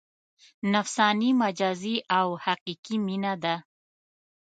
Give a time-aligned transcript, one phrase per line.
[0.73, 3.55] نفساني، مجازي او حقیقي مینه ده.